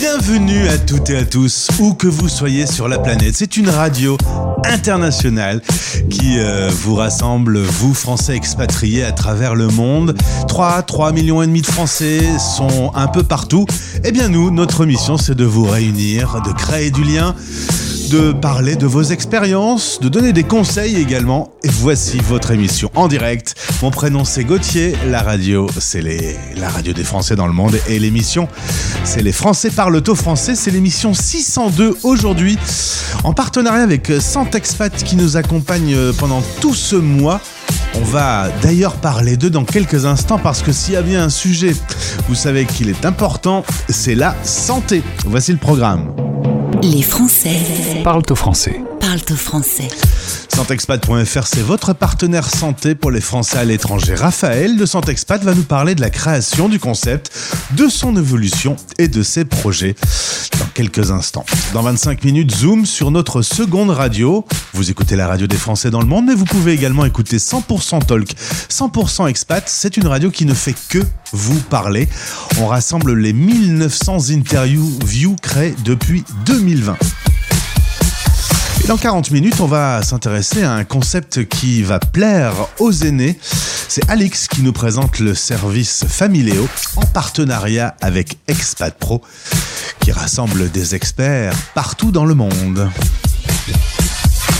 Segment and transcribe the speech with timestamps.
[0.00, 3.34] Bienvenue à toutes et à tous, où que vous soyez sur la planète.
[3.36, 4.16] C'est une radio
[4.64, 5.60] internationale
[6.08, 10.16] qui euh, vous rassemble, vous Français expatriés à travers le monde.
[10.48, 13.66] 3, 3 millions et demi de Français sont un peu partout.
[14.02, 17.34] Eh bien nous, notre mission, c'est de vous réunir, de créer du lien
[18.10, 21.52] de parler de vos expériences, de donner des conseils également.
[21.62, 23.54] Et voici votre émission en direct.
[23.82, 26.36] Mon prénom c'est Gauthier, la radio c'est les...
[26.56, 28.48] la radio des Français dans le monde et l'émission
[29.04, 30.56] c'est les Français parlent au français.
[30.56, 32.58] C'est l'émission 602 aujourd'hui
[33.22, 37.40] en partenariat avec Santexpat qui nous accompagne pendant tout ce mois.
[37.94, 41.30] On va d'ailleurs parler d'eux dans quelques instants parce que s'il y a bien un
[41.30, 41.74] sujet,
[42.28, 45.02] vous savez qu'il est important, c'est la santé.
[45.26, 46.12] Voici le programme.
[46.82, 48.82] Les Français parlent au français.
[50.54, 54.14] Santexpat.fr, c'est votre partenaire santé pour les Français à l'étranger.
[54.14, 57.32] Raphaël de Santexpat va nous parler de la création du concept,
[57.72, 59.96] de son évolution et de ses projets
[60.60, 61.44] dans quelques instants.
[61.72, 64.46] Dans 25 minutes, zoom sur notre seconde radio.
[64.74, 68.06] Vous écoutez la radio des Français dans le monde, mais vous pouvez également écouter 100%
[68.06, 68.36] Talk,
[68.68, 69.64] 100% Expat.
[69.66, 71.00] C'est une radio qui ne fait que
[71.32, 72.08] vous parler.
[72.60, 76.96] On rassemble les 1900 interviews créées depuis 2020.
[78.86, 83.38] Dans 40 minutes, on va s'intéresser à un concept qui va plaire aux aînés.
[83.88, 89.22] C'est Alix qui nous présente le service Familéo en partenariat avec Expat Pro
[90.00, 92.90] qui rassemble des experts partout dans le monde.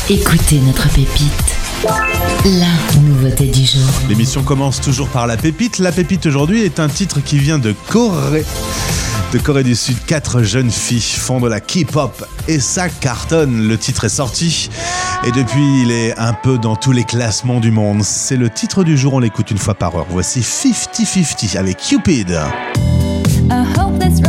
[0.08, 1.59] Écoutez notre pépite.
[1.82, 3.88] La nouveauté du jour.
[4.08, 5.78] L'émission commence toujours par la pépite.
[5.78, 8.44] La pépite aujourd'hui est un titre qui vient de Corée.
[9.32, 13.66] De Corée du Sud, quatre jeunes filles font de la K-pop et ça cartonne.
[13.66, 14.68] Le titre est sorti
[15.26, 18.02] et depuis il est un peu dans tous les classements du monde.
[18.02, 20.06] C'est le titre du jour, on l'écoute une fois par heure.
[20.10, 22.38] Voici 50-50 avec Cupid.
[23.50, 24.20] I hope that's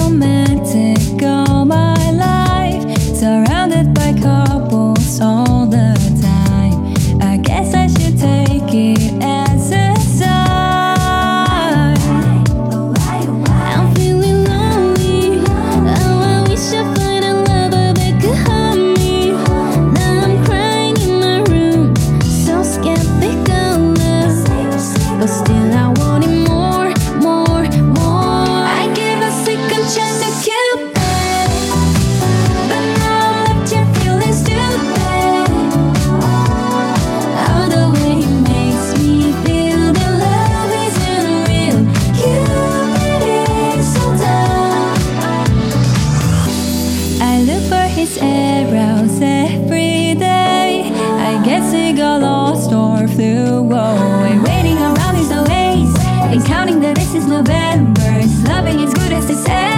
[53.22, 53.62] clue.
[53.62, 55.94] Whoa, we're waiting around these delays
[56.32, 58.10] and counting the this is November.
[58.24, 59.71] It's loving as good as it's ever.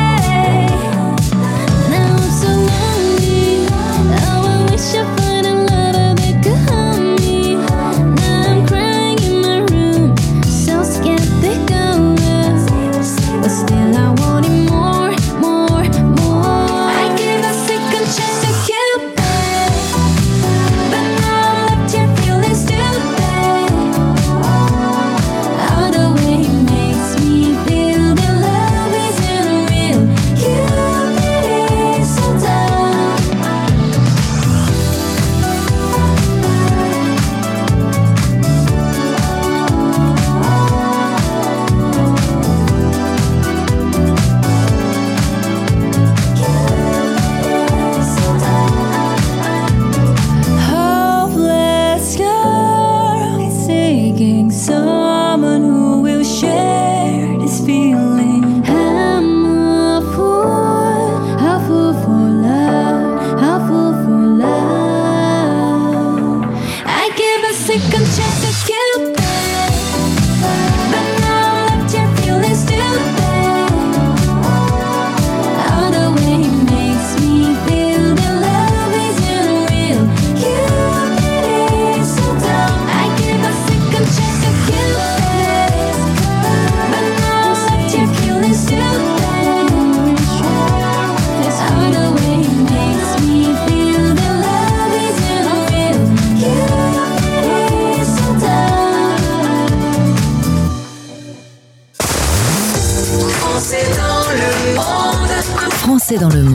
[106.23, 106.52] dans le.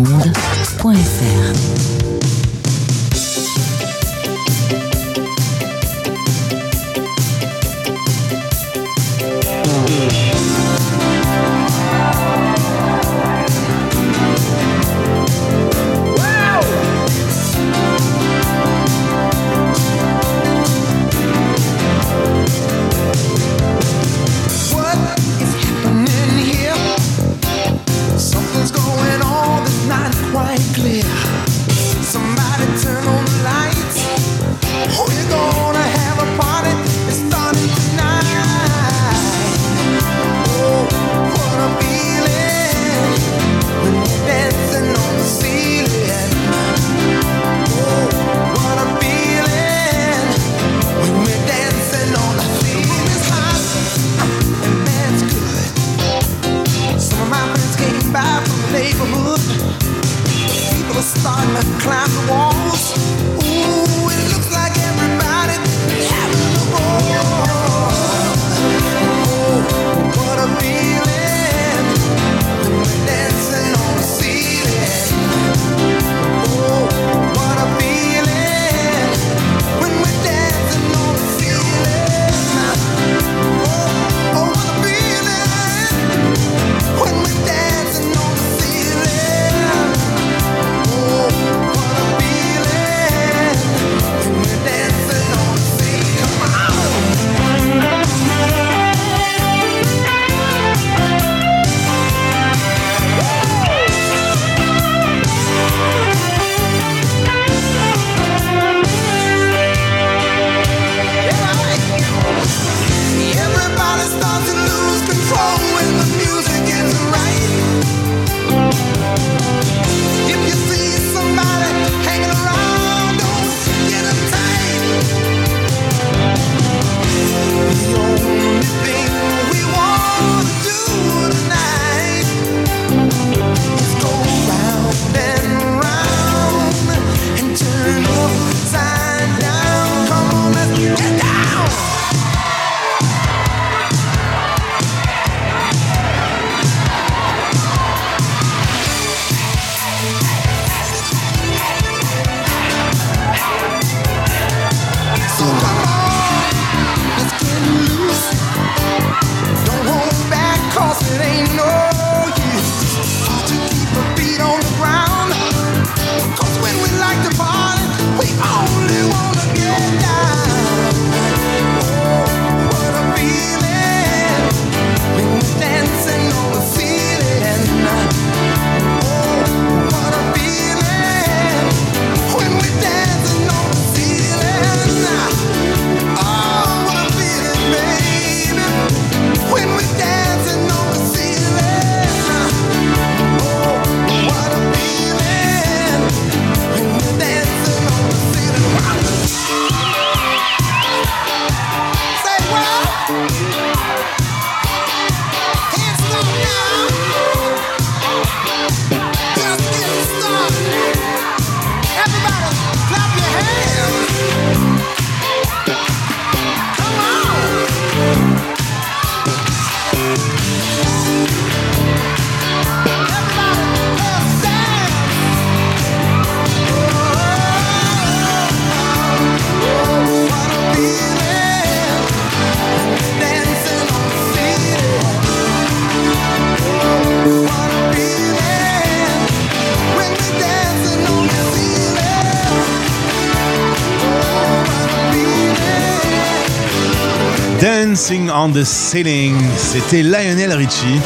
[248.00, 249.34] On the Ceiling.
[249.56, 251.00] C'était Lionel Richie.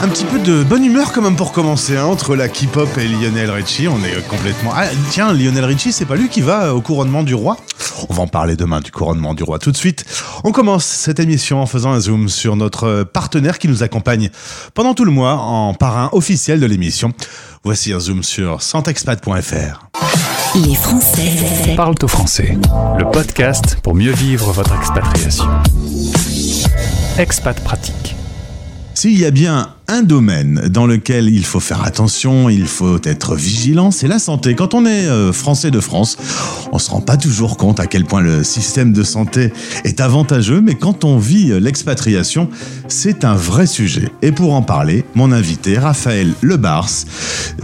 [0.00, 2.04] Un petit peu de bonne humeur quand même pour commencer, hein.
[2.04, 4.70] entre la K-pop et Lionel Richie, on est complètement...
[4.76, 7.56] Ah tiens, Lionel Richie, c'est pas lui qui va euh, au couronnement du roi?
[8.08, 10.04] On va en parler demain du couronnement du roi tout de suite.
[10.44, 14.30] On commence cette émission en faisant un zoom sur notre euh, partenaire qui nous accompagne
[14.74, 17.12] pendant tout le mois en parrain officiel de l'émission.
[17.64, 19.97] Voici un zoom sur santexpat.fr.
[20.66, 22.58] Les Français parlent au français.
[22.98, 25.44] Le podcast pour mieux vivre votre expatriation.
[27.16, 28.16] Expat pratique.
[28.94, 33.34] S'il y a bien un domaine dans lequel il faut faire attention, il faut être
[33.34, 34.54] vigilant, c'est la santé.
[34.54, 36.18] Quand on est euh, français de France,
[36.72, 39.50] on se rend pas toujours compte à quel point le système de santé
[39.84, 42.50] est avantageux, mais quand on vit euh, l'expatriation,
[42.86, 44.10] c'est un vrai sujet.
[44.20, 46.90] Et pour en parler, mon invité, Raphaël Lebars,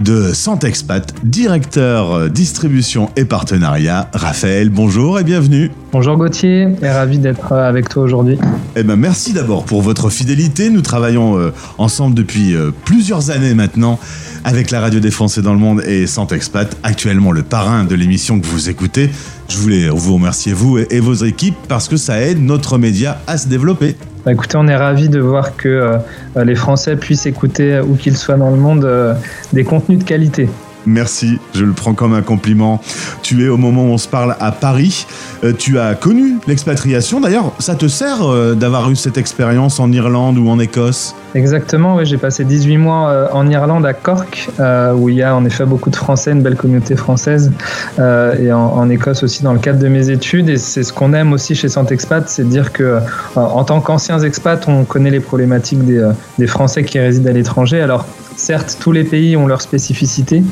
[0.00, 4.08] de Santexpat, directeur euh, distribution et partenariat.
[4.14, 5.70] Raphaël, bonjour et bienvenue.
[5.92, 8.36] Bonjour Gauthier, et ravi d'être avec toi aujourd'hui.
[8.74, 10.68] Eh ben merci d'abord pour votre fidélité.
[10.68, 13.98] Nous travaillons euh, ensemble depuis euh, plusieurs années maintenant
[14.44, 18.40] avec la radio des Français dans le monde et Santexpat, actuellement le parrain de l'émission
[18.40, 19.10] que vous écoutez.
[19.48, 23.36] Je voulais vous remercier vous et, vos équipes parce que ça aide notre média à
[23.36, 23.96] se développer.
[24.24, 28.16] Bah, écoutez, on est ravi de voir que euh, les Français puissent écouter, où qu'ils
[28.16, 29.14] soient dans le monde, euh,
[29.52, 30.48] des contenus de qualité.
[30.86, 32.80] Merci, je le prends comme un compliment.
[33.22, 35.06] Tu es au moment où on se parle à Paris.
[35.42, 37.20] Euh, tu as connu l'expatriation.
[37.20, 41.14] D'ailleurs, ça te sert euh, d'avoir eu cette expérience en Irlande ou en Écosse?
[41.34, 44.50] Exactement, oui, j'ai passé 18 mois euh, en Irlande à Cork,
[44.96, 47.50] où il y a en effet beaucoup de Français, une belle communauté française,
[47.98, 50.48] et en, Écosse aussi dans le cadre de mes études.
[50.48, 52.98] Et c'est ce qu'on aime aussi chez Santexpat, c'est de dire que
[53.34, 57.80] en tant qu'anciens expats, on connaît les problématiques des, des Français qui résident à l'étranger.
[57.80, 60.42] Alors Certes, tous les pays ont leurs spécificités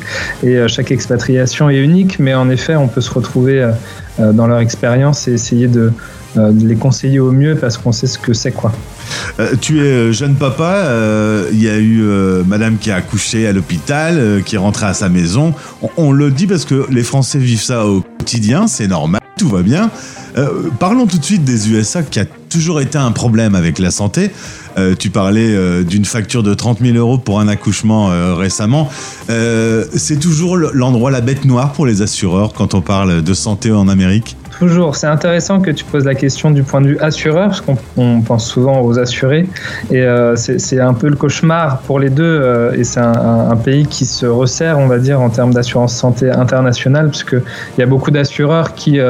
[0.43, 3.73] et euh, chaque expatriation est unique, mais en effet, on peut se retrouver euh,
[4.21, 5.93] euh, dans leur expérience et essayer de,
[6.35, 8.73] les conseiller au mieux parce qu'on sait ce que c'est quoi.
[9.61, 10.89] Tu es jeune papa.
[11.53, 12.03] Il y a eu
[12.47, 15.53] madame qui a accouché à l'hôpital, qui est rentrée à sa maison.
[15.83, 19.51] On, on le dit parce que les Français vivent ça au quotidien, c'est normal, tout
[19.51, 19.91] va bien.
[20.39, 23.91] Euh, parlons tout de suite des USA qui a toujours été un problème avec la
[23.91, 24.31] santé.
[24.79, 28.89] Euh, tu parlais euh, d'une facture de 30 000 euros pour un accouchement récemment.
[29.29, 33.89] C'est toujours l'endroit, la bête noire pour les assureurs quand on parle de santé en
[33.89, 34.37] Amérique?
[34.59, 37.77] Toujours, c'est intéressant que tu poses la question du point de vue assureur, parce qu'on
[37.97, 39.49] on pense souvent aux assurés,
[39.91, 44.05] et c'est un peu le cauchemar pour les deux, et c'est un, un- pays qui
[44.05, 48.11] se resserre, on va dire, en termes d'assurance santé internationale, puisque il y a beaucoup
[48.13, 49.01] d'assureurs qui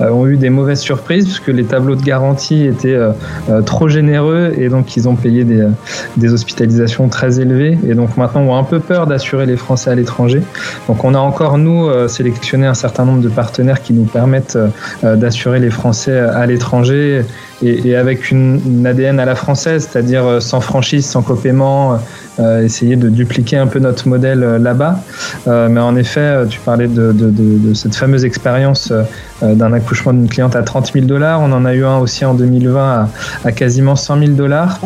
[0.00, 3.12] ont eu des mauvaises surprises, puisque les tableaux de garantie étaient euh,
[3.50, 5.70] euh, trop généreux, et donc ils ont payé des, euh,
[6.16, 9.94] des hospitalisations très élevées, et donc maintenant ont un peu peur d'assurer les Français à
[9.94, 10.42] l'étranger.
[10.88, 14.56] Donc on a encore, nous, euh, sélectionné un certain nombre de partenaires qui nous permettent
[14.56, 14.68] euh,
[15.04, 17.22] euh, d'assurer les Français à l'étranger
[17.62, 21.98] et, et avec une, une ADN à la française, c'est-à-dire euh, sans franchise, sans copaiement,
[22.40, 25.00] euh, essayer de dupliquer un peu notre modèle euh, là-bas.
[25.46, 29.02] Euh, mais en effet, euh, tu parlais de, de- de- de cette fameuse expérience euh,
[29.42, 31.40] euh, d'un accouchement d'une cliente à 30 000 dollars.
[31.40, 33.08] On en a eu un aussi en 2020 à,
[33.44, 34.78] à quasiment 100 000 dollars.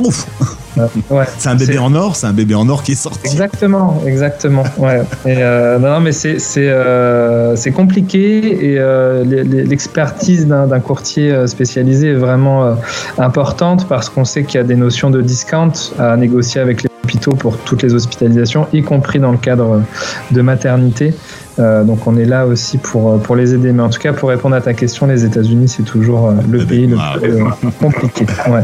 [1.10, 3.20] Ouais, C'est un bébé en or, c'est un bébé en or qui est sorti.
[3.24, 4.64] Exactement, exactement.
[4.78, 5.02] Ouais.
[5.24, 11.46] Et, euh, non, mais c'est c'est euh, c'est compliqué et euh, l'expertise d'un courtier euh,
[11.46, 12.76] spécialisé est vraiment
[13.18, 16.88] importante parce qu'on sait qu'il y a des notions de discount à négocier avec les
[17.04, 19.82] hôpitaux pour toutes les hospitalisations, y compris dans le cadre
[20.30, 21.14] de maternité.
[21.58, 23.72] Euh, donc on est là aussi pour, euh, pour les aider.
[23.72, 26.64] Mais en tout cas, pour répondre à ta question, les États-Unis, c'est toujours euh, le
[26.64, 28.26] pays le ah, plus euh, compliqué.
[28.48, 28.62] Ouais.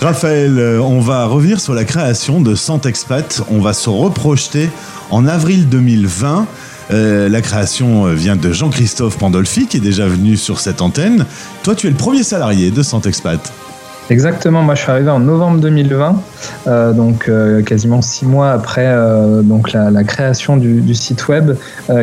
[0.00, 3.42] Raphaël, on va revenir sur la création de Santexpat.
[3.50, 4.68] On va se reprojeter
[5.10, 6.46] en avril 2020.
[6.90, 11.24] Euh, la création vient de Jean-Christophe Pandolfi, qui est déjà venu sur cette antenne.
[11.62, 13.52] Toi, tu es le premier salarié de Santexpat.
[14.10, 16.22] Exactement, moi je suis arrivé en novembre 2020,
[16.66, 21.52] euh, donc euh, quasiment six mois après euh, donc la, création du, site web,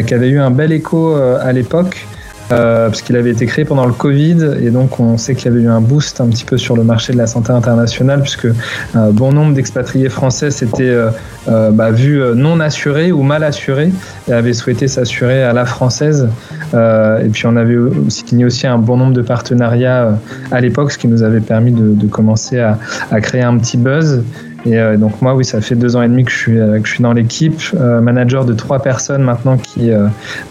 [0.08, 2.08] qui avait eu un bel écho à l'époque.
[2.52, 5.48] Euh, parce qu'il avait été créé pendant le Covid et donc on sait qu'il y
[5.54, 8.48] avait eu un boost un petit peu sur le marché de la santé internationale puisque
[8.96, 11.10] un bon nombre d'expatriés français s'étaient euh,
[11.48, 13.92] euh, bah, vus non assurés ou mal assurés
[14.28, 16.30] et avaient souhaité s'assurer à la française.
[16.74, 17.78] Euh, et puis on avait
[18.10, 20.20] signé aussi un bon nombre de partenariats
[20.52, 22.80] à l'époque, ce qui nous avait permis de, de commencer à,
[23.12, 24.24] à créer un petit buzz.
[24.66, 26.80] Et euh, donc moi, oui, ça fait deux ans et demi que je suis, euh,
[26.80, 29.92] que je suis dans l'équipe, euh, manager de trois personnes maintenant qui,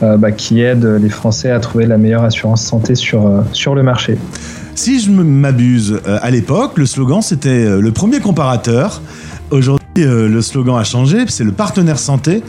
[0.00, 4.18] bah, qui aident les Français à trouver la meilleure assurance santé sur, sur le marché.
[4.74, 9.02] Si je m'abuse, à l'époque, le slogan, c'était le premier comparateur.
[9.50, 12.42] Aujourd'hui, le slogan a changé, c'est le partenaire santé.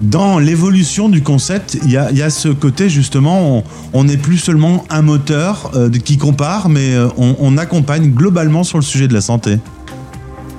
[0.00, 5.02] Dans l'évolution du concept, il y a, ce côté justement, on n'est plus seulement un
[5.02, 5.72] moteur
[6.04, 9.58] qui compare, mais on, on accompagne globalement sur le sujet de la santé.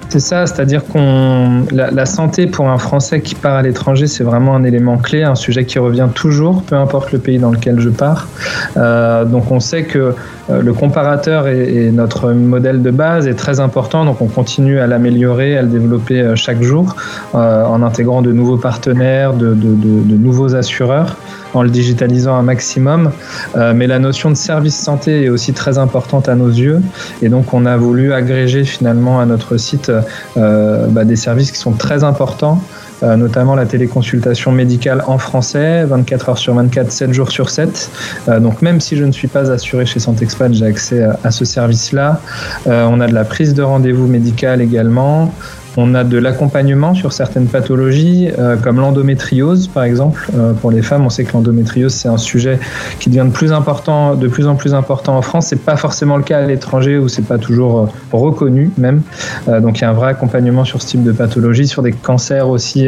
[0.09, 4.55] C'est ça, c'est-à-dire qu'on la, santé pour un Français qui part à l'étranger, c'est vraiment
[4.55, 7.89] un élément clé, un sujet qui revient toujours, peu importe le pays dans lequel je
[7.89, 8.27] pars.
[8.75, 10.15] Euh, donc on sait que
[10.49, 14.87] euh, le comparateur est notre modèle de base est très important, donc on continue à
[14.87, 16.95] l'améliorer, à le développer euh, chaque jour
[17.33, 21.17] en intégrant de nouveaux partenaires, de nouveaux assureurs.
[21.53, 23.11] En le digitalisant un maximum.
[23.55, 26.81] Euh, mais la notion de service santé est aussi très importante à nos yeux.
[27.21, 29.91] Et donc, on a voulu agréger finalement à notre site
[30.37, 32.61] euh, bah, des services qui sont très importants.
[33.01, 37.89] Euh, notamment la téléconsultation médicale en français, 24 heures sur 24, 7 jours sur 7.
[38.27, 41.45] Euh, donc même si je ne suis pas assuré chez Santexpat, j'ai accès à, ce
[41.45, 42.19] service-là.
[42.65, 45.33] On a de la prise de rendez-vous médical également.
[45.81, 50.29] On a de l'accompagnement sur certaines pathologies, euh, comme l'endométriose, par exemple.
[50.38, 52.59] Euh, pour les femmes, on sait que l'endométriose, c'est un sujet
[53.00, 55.48] qui devient de plus, important, de plus en plus important en France.
[55.48, 59.03] C'est pas forcément le cas à l'étranger, où c'est pas toujours euh, reconnu, même.
[59.48, 62.50] Donc, il y a un vrai accompagnement sur ce type de pathologie, sur des cancers
[62.50, 62.88] aussi,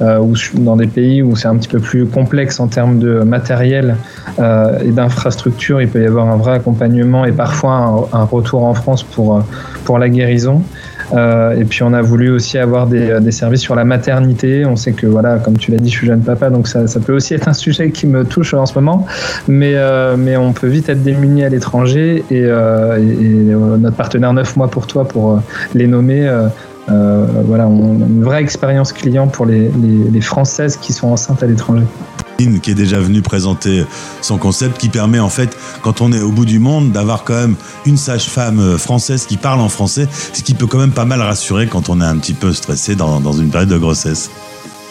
[0.00, 3.96] dans des pays où c'est un petit peu plus complexe en termes de matériel
[4.38, 5.82] et d'infrastructure.
[5.82, 9.42] Il peut y avoir un vrai accompagnement et parfois un, un retour en France pour,
[9.84, 10.62] pour la guérison.
[11.12, 14.64] Euh, et puis on a voulu aussi avoir des, des, services sur la maternité.
[14.64, 17.14] On sait que voilà, comme tu l'as dit, je suis jeune papa, donc ça, peut
[17.14, 19.06] aussi être un sujet qui me touche en ce moment.
[19.48, 22.98] Mais, euh, mais on peut vite être démuni à l'étranger et, euh,
[23.78, 25.40] notre partenaire 9 mois pour toi pour
[25.74, 26.28] les nommer.
[26.90, 31.84] Euh, voilà, on une vraie expérience client pour les Françaises qui sont enceintes à l'étranger
[32.60, 33.84] qui est déjà venu présenter
[34.20, 37.34] son concept qui permet en fait, quand on est au bout du monde, d'avoir quand
[37.34, 37.54] même
[37.86, 41.66] une sage-femme française qui parle en français, ce qui peut quand même pas mal rassurer
[41.66, 44.30] quand on est un petit peu stressé dans, dans une période de grossesse.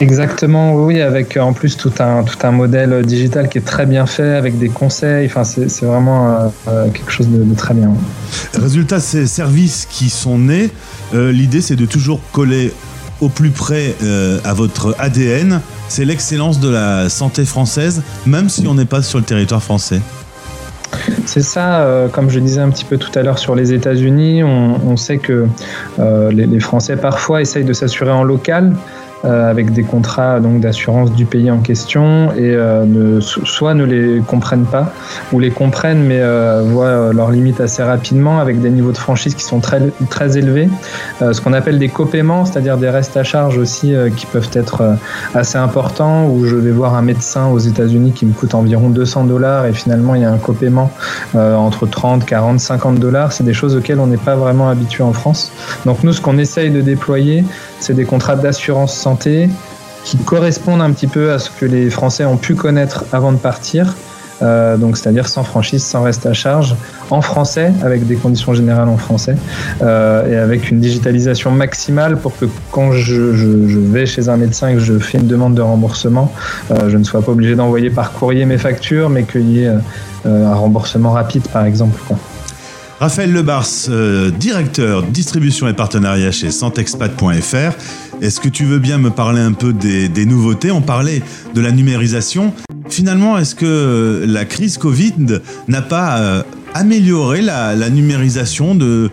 [0.02, 4.08] Exactement, oui, avec en plus tout un, tout un modèle digital qui est très bien
[4.08, 7.94] fait, avec des conseils, enfin c'est vraiment euh, quelque chose de, de, très bien.
[8.56, 10.72] Résultat, ces services qui sont nés,
[11.14, 12.74] euh, l'idée c'est de toujours coller
[13.22, 18.68] au plus près euh, à votre ADN, c'est l'excellence de la santé française, même si
[18.68, 20.02] on n'est pas sur le territoire français.
[21.26, 24.44] C'est ça, euh, comme je disais un petit peu tout à l'heure sur les États-Unis,
[24.44, 25.48] on, sait que
[26.00, 28.76] euh, les, Français parfois essayent de s'assurer en local.
[29.24, 33.84] Euh, avec des contrats donc d'assurance du pays en question et euh, ne, soit ne
[33.84, 34.92] les comprennent pas
[35.32, 39.36] ou les comprennent mais euh, voient leurs limites assez rapidement avec des niveaux de franchise
[39.36, 40.70] qui sont très, très élevés.
[41.20, 44.98] ce qu'on appelle des copaiements, c'est-à-dire des restes à charge aussi qui peuvent être
[45.36, 49.26] assez importants où je vais voir un médecin aux États-Unis qui me coûte environ 200
[49.26, 50.92] dollars et finalement il y a un copaiement
[51.36, 53.34] entre 30, 40, 50 dollars.
[53.34, 55.52] C'est des choses auxquelles on n'est pas vraiment habitué en France.
[55.86, 57.44] Donc nous, ce qu'on essaye de déployer,
[57.80, 62.26] c'est des contrats d'assurance santé qui correspondent un petit peu à ce que les Français
[62.26, 63.96] ont pu connaître avant de partir.
[64.42, 66.76] Euh, donc c'est-à-dire sans franchise, sans reste à charge,
[67.10, 69.36] en français, avec des conditions générales en français,
[69.82, 74.74] euh, et avec une digitalisation maximale pour que quand je, vais chez un médecin et
[74.76, 76.34] que je fais une demande de remboursement,
[76.72, 79.72] euh, je ne sois pas obligé d'envoyer par courrier mes factures, mais qu'il y ait
[80.26, 82.00] un remboursement rapide, par exemple.
[82.08, 82.18] Quoi.
[83.00, 83.66] Raphaël Lebars,
[84.38, 88.11] directeur distribution et partenariat chez santexpat.fr.
[88.22, 90.70] Est-ce que tu veux bien me parler un peu des, nouveautés?
[90.70, 91.24] On parlait
[91.56, 92.54] de la numérisation.
[92.88, 96.44] Finalement, est-ce que la crise Covid n'a pas euh,
[96.76, 99.10] amélioré la, numérisation de,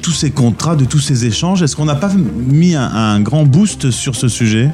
[0.00, 1.62] tous ces contrats, de tous ces échanges?
[1.62, 4.70] Est-ce qu'on n'a pas mis un, grand boost sur ce sujet?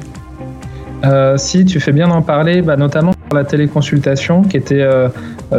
[1.03, 5.09] Euh, Si, tu fais bien d'en parler, bah, notamment pour la téléconsultation qui était euh,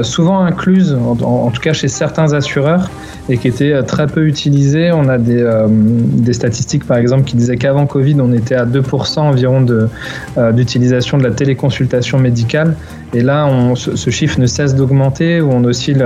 [0.02, 2.88] souvent incluse, en, tout cas chez certains assureurs,
[3.28, 4.92] et qui était très peu utilisée.
[4.92, 8.66] On a des, euh, des statistiques, par exemple, qui disaient qu'avant Covid, on était à
[8.66, 12.76] 2% environ euh, d'utilisation de, la téléconsultation médicale.
[13.12, 16.04] Et là, ce, chiffre ne cesse d'augmenter, où on oscille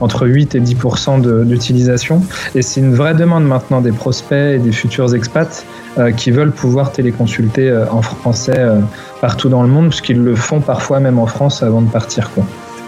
[0.00, 2.22] entre 8 et 10% d'utilisation.
[2.54, 5.64] Et c'est une vraie demande maintenant des prospects et des futurs expats
[5.96, 8.80] euh, qui veulent pouvoir téléconsulter euh, en français euh,
[9.20, 12.32] partout dans le monde, puisqu'ils le font parfois même en France avant de partir.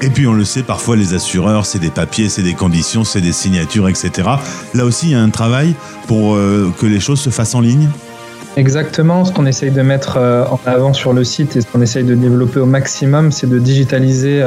[0.02, 3.22] Et puis on le sait, parfois les assureurs, c'est des papiers, c'est des conditions, c'est
[3.22, 4.28] des signatures, etc.
[4.74, 5.74] Là aussi, il y a un travail
[6.06, 7.88] pour euh, que les choses se fassent en ligne?
[8.57, 12.05] Exactement, ce qu'on essaye de mettre en avant sur le site et ce qu'on essaye
[12.05, 14.42] de développer au maximum, c'est de digitaliser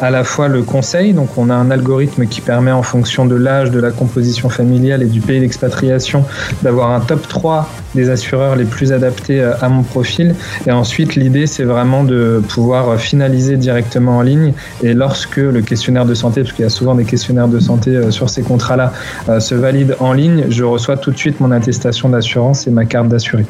[0.00, 1.14] à la fois le conseil.
[1.14, 5.02] Donc on a un algorithme qui permet en fonction de l'âge, de la composition familiale
[5.02, 6.26] et du pays d'expatriation
[6.62, 10.34] d'avoir un top 3 des assureurs les plus adaptés à mon profil.
[10.66, 14.52] Et ensuite, l'idée, c'est vraiment de pouvoir finaliser directement en ligne.
[14.82, 18.10] Et lorsque le questionnaire de santé, parce qu'il y a souvent des questionnaires de santé
[18.10, 18.92] sur ces contrats-là,
[19.40, 23.08] se valide en ligne, je reçois tout de suite mon attestation d'assurance et ma carte
[23.08, 23.46] d'assuré.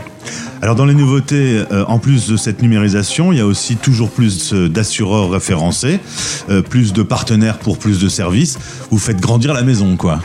[0.64, 4.08] Alors dans les nouveautés, euh, en plus de cette numérisation, il y a aussi toujours
[4.08, 6.00] plus d'assureurs référencés,
[6.48, 8.58] euh, plus de partenaires pour plus de services.
[8.90, 10.20] Vous faites grandir la maison, quoi.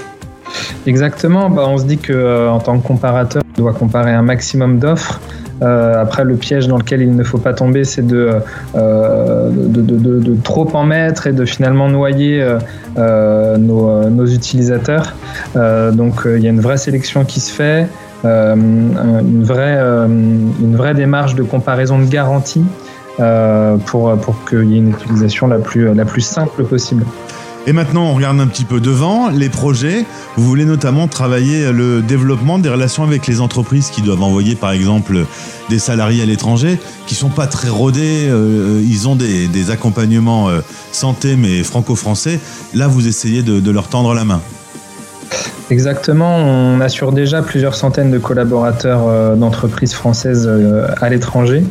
[0.88, 1.50] Exactement.
[1.50, 4.80] Bah, on se dit que euh, en tant que comparateur, on doit comparer un maximum
[4.80, 5.20] d'offres.
[5.62, 8.32] Après, le piège dans lequel il ne faut pas tomber, c'est de,
[10.42, 12.42] trop en mettre et de finalement noyer
[12.96, 15.18] nos, nos, utilisateurs.
[15.56, 17.90] donc, il y a une vraie sélection qui se fait.
[18.24, 22.66] Une, vraie, une vraie démarche de comparaison de garantie
[23.20, 27.06] euh, pour, pour qu'il y ait une utilisation la plus, la plus simple possible.
[27.68, 30.06] Et maintenant, on regarde un petit peu devant les projets.
[30.38, 34.72] Vous voulez notamment travailler le développement des relations avec les entreprises qui doivent envoyer, par
[34.72, 35.26] exemple,
[35.70, 38.28] des salariés à l'étranger, qui sont pas très rodés.
[38.30, 40.62] euh, ils ont des, des accompagnements euh,
[40.94, 42.40] santé, mais franco-français.
[42.74, 44.42] Là, vous essayez de leur tendre la main.
[45.72, 51.64] Exactement, on assure déjà plusieurs centaines de collaborateurs euh, d'entreprises françaises euh, à l'étranger.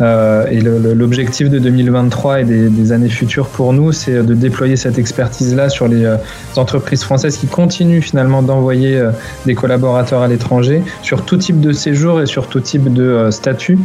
[0.00, 4.98] Euh, et l'objectif de 2023 et des, années futures pour nous, c'est de déployer cette
[4.98, 6.10] expertise-là sur les
[6.56, 9.00] entreprises françaises qui continuent finalement d'envoyer
[9.46, 13.78] des collaborateurs à l'étranger sur tout type de séjour et sur tout type de statut,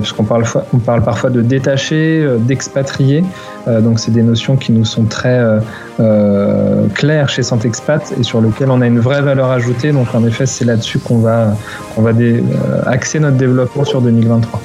[0.00, 3.22] puisqu'on parle, parfois de détachés, d'expatriés.
[3.68, 5.58] Euh, donc c'est des notions qui nous sont très euh,
[6.00, 9.92] euh, claires chez Santexpat et sur lesquelles on a une vraie valeur ajoutée.
[9.92, 11.56] Donc en effet, c'est là-dessus qu'on va,
[11.94, 12.42] qu'on va dé-
[12.86, 14.60] axer notre développement sur 2023.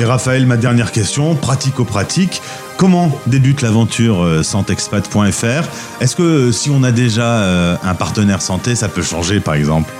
[0.00, 2.40] Et Raphaël, ma dernière question, pratico-pratique.
[2.76, 5.64] Comment débute l'aventure santexpat.fr
[6.00, 9.92] Est-ce que si on a déjà un partenaire santé, ça peut changer, par exemple?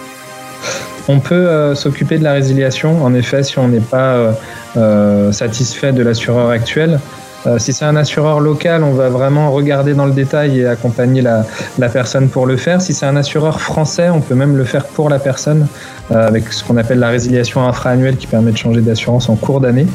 [1.08, 4.34] On peut euh, s'occuper de la résiliation, en effet, si on n'est pas
[4.76, 7.00] euh, satisfait de l'assureur actuel.
[7.46, 11.22] Euh, si c'est un assureur local, on va vraiment regarder dans le détail et accompagner
[11.22, 11.44] la,
[11.78, 12.80] la personne pour le faire.
[12.80, 15.66] Si c'est un assureur français, on peut même le faire pour la personne
[16.10, 19.60] euh, avec ce qu'on appelle la résiliation infra-annuelle qui permet de changer d'assurance en cours
[19.60, 19.86] d'année.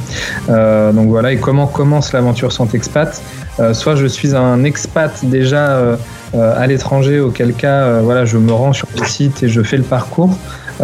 [0.50, 3.22] Euh, donc voilà, et comment commence l'aventure Santé Expat
[3.60, 5.96] Euh, Soit je suis un expat déjà euh,
[6.34, 9.84] à l'étranger, auquel cas voilà, je me rends sur le site et je fais le
[9.84, 10.38] parcours.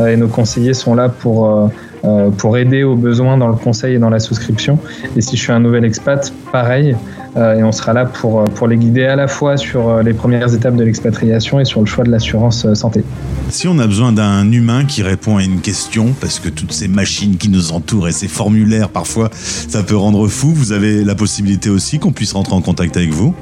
[0.07, 1.69] Et nos conseillers sont là pour,
[2.05, 4.77] euh, pour aider aux besoins dans le conseil et dans la souscription.
[5.15, 6.97] Et si je suis un nouvel expat, pareil.
[7.37, 10.13] Euh, et on sera là pour, euh, pour les guider à la fois sur les
[10.13, 13.05] premières étapes de l'expatriation et sur le choix de l'assurance santé.
[13.49, 16.89] Si on a besoin d'un humain qui répond à une question, parce que toutes ces
[16.89, 21.15] machines qui nous entourent et ces formulaires, parfois, ça peut rendre fou, vous avez la
[21.15, 23.33] possibilité aussi qu'on puisse rentrer en contact avec vous?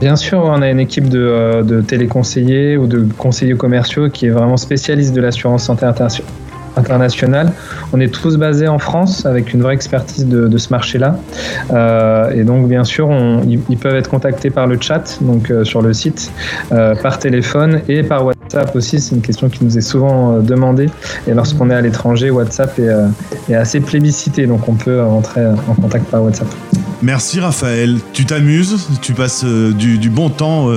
[0.00, 4.30] Bien sûr, on a une équipe de, de téléconseillers ou de conseillers commerciaux qui est
[4.30, 5.86] vraiment spécialiste de l'assurance santé
[6.76, 7.52] inter- internationale.
[7.92, 11.18] On est tous basés en France avec une vraie expertise de, ce marché-là.
[11.72, 13.10] Euh, et donc, bien sûr,
[13.46, 16.30] ils, peuvent être contactés par le chat, donc euh, sur le site,
[16.72, 19.00] euh, par téléphone et par WhatsApp aussi.
[19.00, 20.88] C'est une question qui nous est souvent demandée.
[21.26, 26.06] Et lorsqu'on est à l'étranger, WhatsApp est, assez plébiscité, donc on peut rentrer en contact
[26.06, 26.48] par WhatsApp.
[27.02, 30.68] Merci Raphaël, tu t'amuses, tu passes du, du bon temps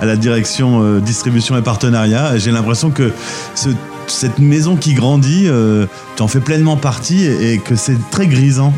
[0.00, 2.36] à la direction distribution et partenariat.
[2.36, 3.12] J'ai l'impression que
[3.54, 3.68] ce-
[4.10, 8.26] cette maison qui grandit, euh, tu en fais pleinement partie et, et que c'est très
[8.26, 8.72] grisant.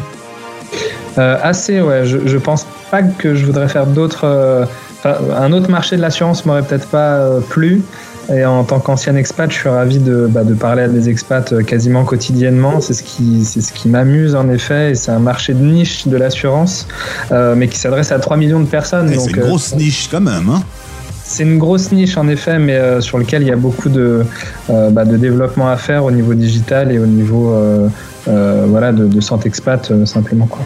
[1.19, 2.05] Euh, assez, ouais.
[2.05, 4.25] Je, je pense pas que je voudrais faire d'autres.
[4.25, 4.65] euh,
[5.05, 7.83] un autre marché de l'assurance m'aurait peut-être pas plu.
[8.31, 11.65] Et en tant qu'ancien expat, je suis ravi de, bah, de parler à des expats
[11.65, 12.81] quasiment quotidiennement.
[12.83, 14.91] C'est ce qui, c'est ce qui m'amuse en effet.
[14.91, 16.87] Et c'est un marché de niche de l'assurance,
[17.33, 19.11] euh, mais qui s'adresse à 3 millions de personnes.
[19.11, 20.51] Et donc, c'est une euh, grosse niche quand même.
[20.51, 20.63] Hein
[21.29, 24.25] c'est une grosse niche en effet, mais euh, sur lequel il y a beaucoup de,
[24.71, 27.89] euh, bah, de développement à faire au niveau digital et au niveau euh,
[28.29, 30.47] euh, voilà, de, de santé expat euh, simplement.
[30.47, 30.65] Quoi.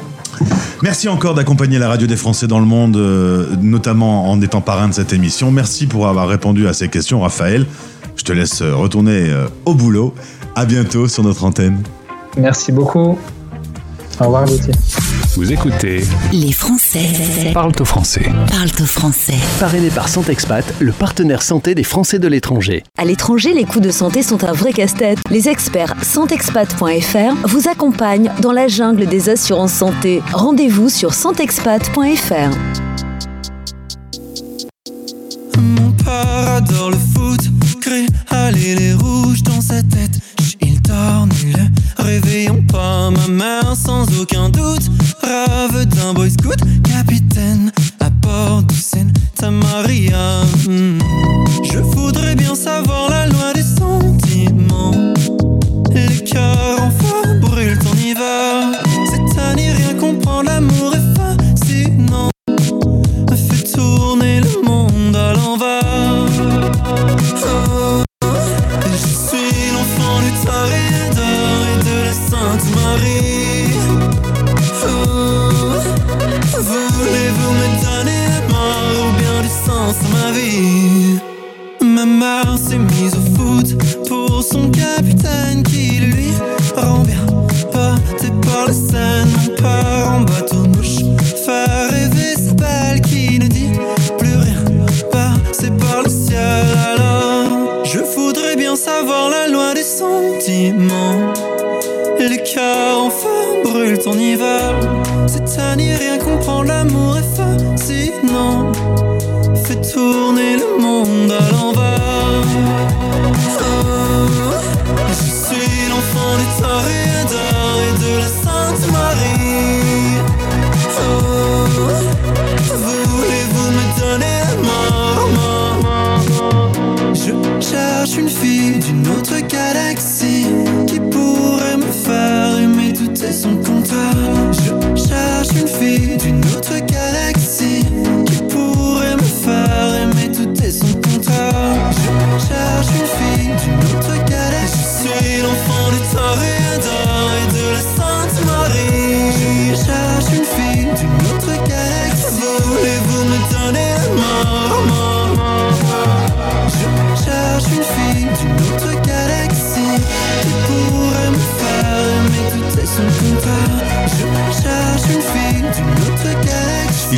[0.82, 4.88] Merci encore d'accompagner la radio des Français dans le monde, euh, notamment en étant parrain
[4.88, 5.50] de cette émission.
[5.50, 7.66] Merci pour avoir répondu à ces questions, Raphaël.
[8.16, 10.14] Je te laisse retourner euh, au boulot.
[10.54, 11.78] À bientôt sur notre antenne.
[12.36, 13.18] Merci beaucoup.
[14.20, 14.74] Au revoir Gauthier.
[15.34, 16.81] Vous écoutez Les Français
[17.54, 18.20] Parle au français.
[18.50, 19.34] parlent au français.
[19.58, 22.82] Parrainé par Santexpat, le partenaire santé des Français de l'étranger.
[22.98, 25.18] À l'étranger, les coûts de santé sont un vrai casse-tête.
[25.30, 30.22] Les experts santexpat.fr vous accompagnent dans la jungle des assurances santé.
[30.34, 32.50] Rendez-vous sur santexpat.fr.
[35.58, 37.40] Mon père adore le foot,
[37.80, 40.18] crée aller les rouges dans sa tête.
[40.60, 41.56] Il dort nul,
[42.02, 44.90] réveillons pas ma mère sans aucun doute.
[45.22, 50.42] Rêve d'un boy scout, capitaine à bord du Santa Maria.
[50.66, 50.98] Hmm.
[51.64, 55.14] Je voudrais bien savoir la loi des sentiments.
[55.94, 56.71] Les cœurs
[84.42, 86.21] son capitaine qui lui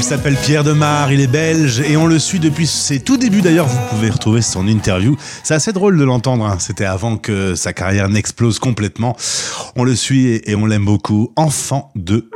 [0.05, 3.41] s'appelle Pierre Demar, il est belge et on le suit depuis ses tout débuts.
[3.41, 5.17] D'ailleurs, vous pouvez retrouver son interview.
[5.43, 6.45] C'est assez drôle de l'entendre.
[6.45, 6.59] hein.
[6.61, 9.17] C'était avant que sa carrière n'explose complètement.
[9.77, 11.33] On le suit et et on l'aime beaucoup.
[11.37, 12.29] Enfant de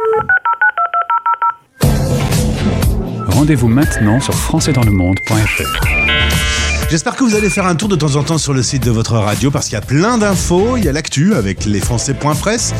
[3.28, 6.57] Rendez-vous maintenant sur françaisdanslemonde.fr.
[6.90, 8.90] J'espère que vous allez faire un tour de temps en temps sur le site de
[8.90, 10.78] votre radio parce qu'il y a plein d'infos.
[10.78, 12.72] Il y a l'actu avec lesfrançais.press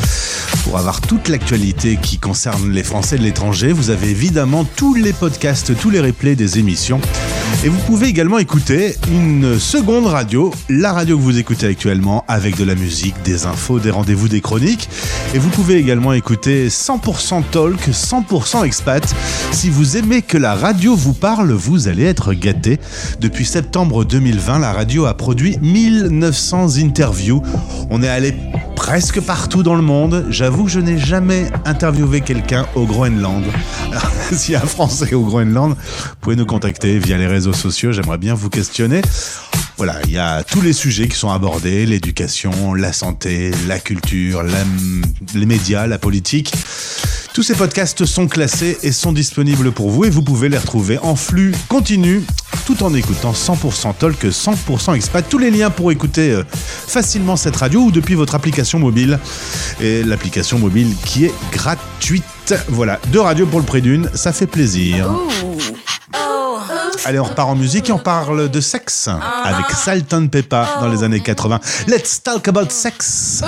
[0.63, 3.71] pour avoir toute l'actualité qui concerne les Français de l'étranger.
[3.71, 6.99] Vous avez évidemment tous les podcasts, tous les replays des émissions.
[7.63, 12.57] Et vous pouvez également écouter une seconde radio, la radio que vous écoutez actuellement, avec
[12.57, 14.89] de la musique, des infos, des rendez-vous, des chroniques.
[15.33, 19.03] Et vous pouvez également écouter 100% Talk, 100% Expat.
[19.51, 22.79] Si vous aimez que la radio vous parle, vous allez être gâté.
[23.19, 27.41] Depuis septembre 2020, la radio a produit 1900 interviews.
[27.89, 28.33] On est allé
[28.75, 30.25] presque partout dans le monde.
[30.29, 33.43] J'avoue que je n'ai jamais interviewé quelqu'un au Groenland.
[33.91, 37.91] Alors, a un Français au Groenland, vous pouvez nous contacter via les réseaux sociaux.
[37.91, 39.01] J'aimerais bien vous questionner.
[39.77, 44.43] Voilà, il y a tous les sujets qui sont abordés, l'éducation, la santé, la culture,
[45.33, 46.53] les médias, la politique.
[47.39, 50.97] Tous ces podcasts sont classés et sont disponibles pour vous et vous pouvez les retrouver
[50.97, 52.21] en flux continu
[52.65, 55.25] tout en écoutant 100% Talk, 100% Expat.
[55.29, 59.19] Tous les liens pour écouter euh, facilement cette radio ou depuis votre application mobile.
[59.79, 62.25] Et l'application mobile qui est gratuite.
[62.67, 65.09] Voilà, deux radios pour le prix d'une, ça fait plaisir.
[67.05, 69.07] Allez, on repart en musique et on parle de sexe
[69.45, 71.61] avec Salton Peppa dans les années 80.
[71.87, 73.41] Let's talk about sex.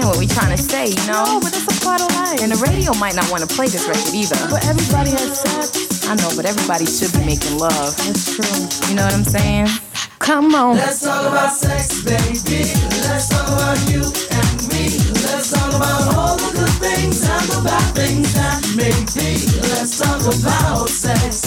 [0.00, 1.24] Misunderstand what we're trying to say, you know?
[1.24, 2.42] No, but it's a part of life.
[2.42, 4.36] And the radio might not want to play this record either.
[4.50, 6.08] But everybody has sex.
[6.08, 7.96] I know, but everybody should be making love.
[7.96, 8.88] That's true.
[8.88, 9.68] You know what I'm saying?
[10.18, 10.76] Come on.
[10.76, 12.68] Let's talk about sex, baby.
[13.08, 15.00] Let's talk about you and me.
[15.24, 19.40] Let's talk about all the good things and the bad things that may be.
[19.72, 21.39] Let's talk about sex.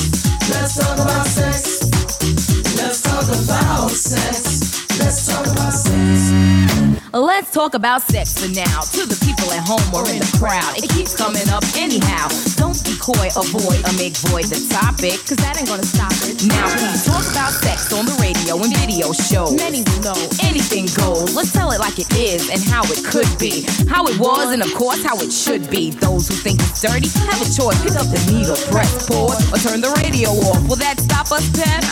[7.53, 8.81] Talk about sex for now.
[8.97, 12.27] To the people at home or in the crowd, it keeps coming up anyhow.
[12.57, 16.39] Don't be coy, avoid, or make void the topic, cause that ain't gonna stop it.
[16.47, 19.59] Now, please talk about sex on the radio and video shows.
[19.59, 21.35] Many will know anything goes.
[21.35, 23.67] Let's tell it like it is and how it could be.
[23.91, 25.91] How it was, and of course, how it should be.
[25.91, 27.75] Those who think it's dirty have a choice.
[27.83, 30.63] Pick up the needle, press pause, or turn the radio off.
[30.71, 31.83] Will that stop us, Pep?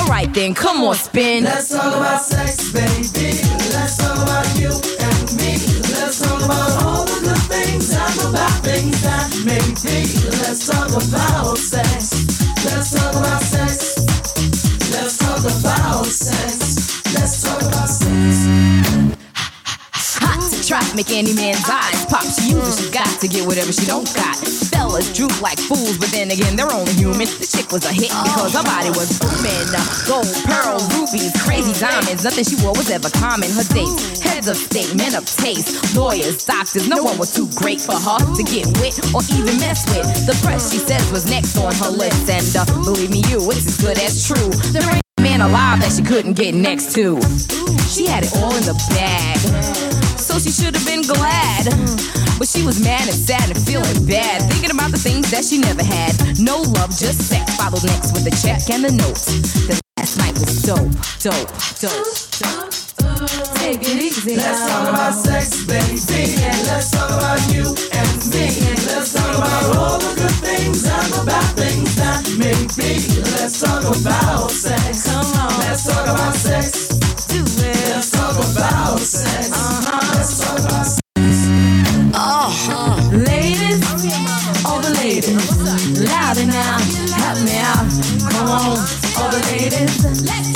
[0.00, 1.44] Alright then, come on, spin.
[1.44, 3.36] Let's talk about sex, baby.
[3.76, 5.60] Let's talk about you and me.
[5.92, 9.01] Let's talk about all the good things and the bad things.
[9.84, 12.12] Let's talk about sex.
[12.64, 13.98] Let's talk about sex.
[14.92, 16.81] Let's talk about sex.
[20.94, 22.24] Make any man's eyes pop.
[22.24, 24.36] She uses she got to get whatever she don't got.
[24.72, 27.28] Fellas droop like fools, but then again, they're only human.
[27.40, 29.68] The chick was a hit because her body was booming.
[30.08, 32.24] Gold, pearl, rubies, crazy diamonds.
[32.24, 33.50] Nothing she wore was ever common.
[33.52, 36.88] Her dates, heads of state, men of taste, lawyers, doctors.
[36.88, 40.08] No one was too great for her to get with or even mess with.
[40.26, 42.28] The press, she says, was next on her list.
[42.28, 44.50] And uh, believe me, you, it's as good as true.
[45.32, 47.16] A man alive that she couldn't get next to.
[47.88, 49.38] She had it all in the bag.
[50.18, 51.64] So she should have been glad.
[52.38, 54.42] But she was mad and sad and feeling bad.
[54.52, 56.12] Thinking about the things that she never had.
[56.38, 57.56] No love, just sex.
[57.56, 59.24] Followed next with the check and the note.
[59.64, 60.92] The last night was dope,
[61.24, 61.48] dope,
[61.80, 63.51] dope, dope.
[63.62, 64.36] Take it easy.
[64.36, 65.94] Let's talk about sex, baby.
[66.66, 67.62] Let's talk about you
[67.94, 68.50] and me.
[68.90, 72.98] Let's talk about all the good things and the bad things that may be.
[73.38, 75.06] Let's talk about sex.
[75.06, 75.54] Come on.
[75.60, 76.88] Let's talk about sex.
[77.30, 77.94] Do it.
[77.94, 79.52] Let's talk about sex.
[79.52, 80.14] Uh-huh.
[80.16, 81.00] Let's talk about sex.
[82.14, 83.80] Oh, ladies,
[84.66, 85.38] all the ladies,
[86.10, 86.78] louder now,
[87.14, 87.86] help me out.
[88.30, 88.78] Come on,
[89.16, 90.04] all the ladies.
[90.04, 90.51] Let's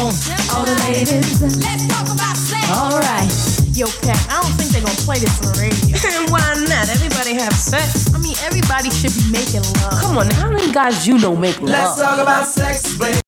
[0.00, 0.12] on,
[0.52, 1.40] all the ladies.
[1.40, 2.64] Let's talk about sex.
[2.72, 3.28] All right.
[3.76, 5.96] Yo, Pat, I don't think they're gonna play this on the radio.
[6.32, 6.88] Why not?
[6.88, 8.12] Everybody have sex.
[8.14, 10.00] I mean, everybody should be making love.
[10.00, 11.70] Come on, how many guys you know make love?
[11.70, 13.20] Let's talk about sex, baby.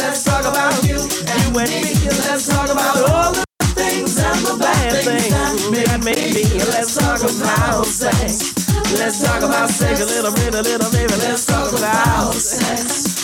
[0.00, 1.92] Let's talk about you and me.
[2.28, 3.44] Let's talk about all the
[3.76, 6.44] things and the bad things that may be.
[6.72, 8.56] Let's talk about sex.
[8.98, 11.14] Let's talk about sex a little bit, a little baby.
[11.20, 13.19] Let's talk about sex.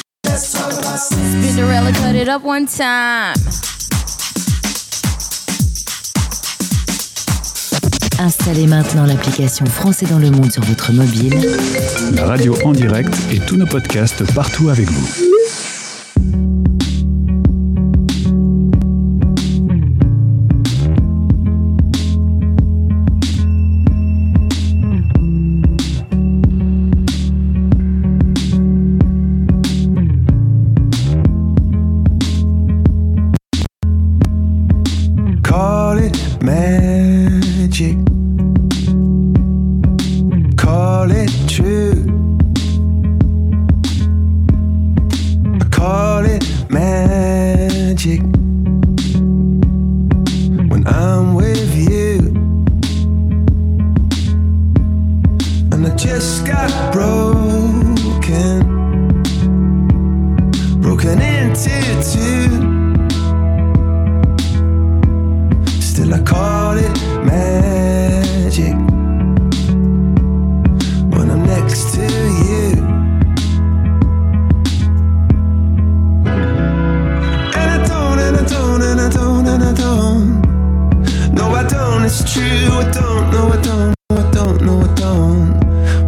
[0.96, 3.34] Spinderella cut it up one time.
[8.18, 11.34] Installez maintenant l'application Français dans le monde sur votre mobile.
[12.14, 15.35] La radio en direct et tous nos podcasts partout avec vous.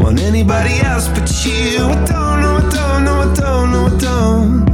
[0.00, 1.84] Want anybody else but you.
[1.84, 4.64] I don't, no, I don't, no, I don't, no, I don't.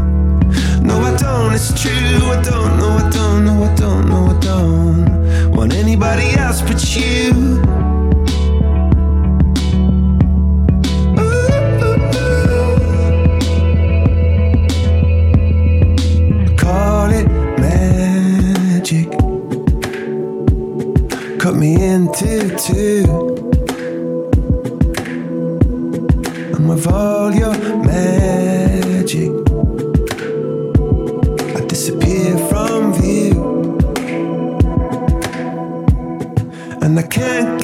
[0.83, 1.93] No, I don't, it's true.
[1.93, 5.51] I don't, no, I don't, no, I don't, no, I don't.
[5.57, 7.63] Want anybody else but you.
[21.45, 23.34] Cut me into two.
[26.75, 29.31] With all your magic.
[31.57, 33.79] I disappear from view.
[36.83, 37.63] And I can't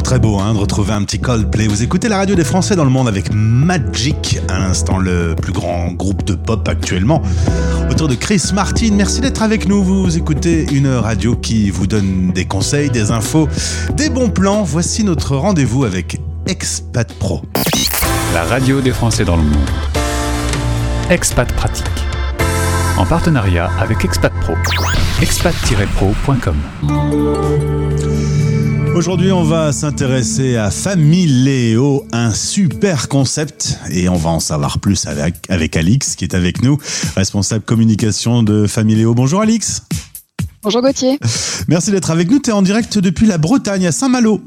[0.00, 1.66] très beau hein, de retrouver un petit Coldplay.
[1.66, 5.52] Vous écoutez la radio des Français dans le monde avec Magic, à l'instant le plus
[5.52, 7.20] grand groupe de pop actuellement,
[7.90, 8.88] autour de Chris Martin.
[8.92, 9.82] Merci d'être avec nous.
[9.82, 13.48] Vous écoutez une radio qui vous donne des conseils, des infos,
[13.94, 14.62] des bons plans.
[14.62, 17.42] Voici notre rendez-vous avec Expat Pro.
[18.32, 19.70] La radio des Français dans le monde.
[21.10, 21.84] Expat Pratique.
[22.96, 24.54] En partenariat avec Expat Pro.
[25.20, 26.56] expat-pro.com.
[28.94, 35.06] Aujourd'hui, on va s'intéresser à Familéo, un super concept, et on va en savoir plus
[35.06, 36.78] avec, avec Alix, qui est avec nous,
[37.16, 39.14] responsable communication de Familéo.
[39.14, 39.82] Bonjour Alix.
[40.62, 41.18] Bonjour Gauthier.
[41.68, 42.38] Merci d'être avec nous.
[42.38, 44.40] Tu es en direct depuis la Bretagne, à Saint-Malo.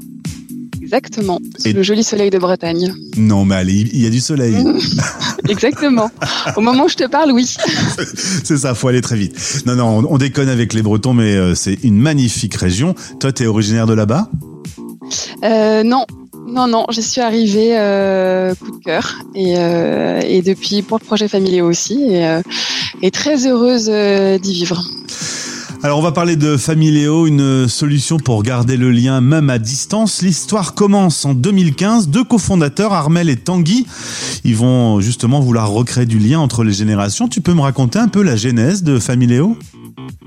[0.80, 2.94] Exactement, sous Et- le joli soleil de Bretagne.
[3.16, 4.54] Non, mais allez, il y a du soleil.
[5.48, 6.10] Exactement.
[6.56, 7.46] Au moment où je te parle, oui.
[8.44, 9.62] c'est ça, faut aller très vite.
[9.66, 12.94] Non, non, on, on déconne avec les Bretons, mais euh, c'est une magnifique région.
[13.20, 14.28] Toi, tu es originaire de là-bas?
[15.44, 16.04] Euh, non,
[16.46, 21.04] non, non, je suis arrivée euh, coup de cœur et, euh, et depuis pour le
[21.04, 22.40] projet familier aussi et,
[23.02, 23.90] et très heureuse
[24.40, 24.82] d'y vivre.
[25.82, 30.22] Alors on va parler de Familéo, une solution pour garder le lien même à distance.
[30.22, 32.08] L'histoire commence en 2015.
[32.08, 33.86] Deux cofondateurs, Armel et Tanguy,
[34.44, 37.28] ils vont justement vouloir recréer du lien entre les générations.
[37.28, 39.56] Tu peux me raconter un peu la genèse de Familéo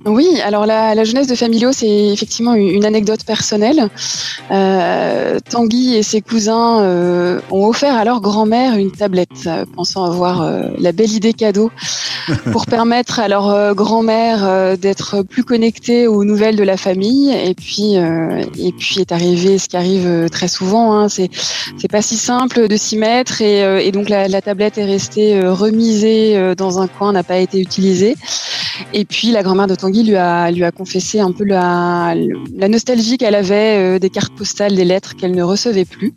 [0.06, 3.90] Oui, alors la, la jeunesse de Familio, c'est effectivement une, anecdote personnelle.
[4.50, 10.06] Euh, Tanguy et ses cousins euh, ont offert à leur grand-mère une tablette, euh, pensant
[10.06, 11.70] avoir euh, la belle idée cadeau
[12.52, 17.32] pour permettre à leur grand-mère d'être plus connectée aux nouvelles de la famille.
[17.32, 20.94] Et puis, et puis est arrivé ce qui arrive très souvent.
[20.94, 21.30] Hein, c'est
[21.78, 25.42] c'est pas si simple de s'y mettre et, et donc la, la tablette est restée
[25.42, 28.16] remisée dans un coin, n'a pas été utilisée.
[28.94, 32.16] Et puis la grand-mère de Tanguy lui a lui a confessé un peu la,
[32.68, 36.14] nostalgie qu'elle avait euh, des cartes postales, des lettres qu'elle ne recevait plus.